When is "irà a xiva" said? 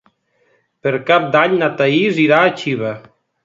2.27-2.99